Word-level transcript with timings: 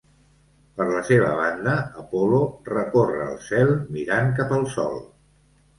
Per 0.79 0.87
la 0.91 1.03
seva 1.09 1.29
banda 1.41 1.75
Apol·lo, 2.05 2.41
recorre 2.73 3.21
el 3.31 3.39
cel 3.53 3.79
mirant 3.99 4.37
cap 4.41 4.59
al 4.61 4.69
sol. 4.81 5.01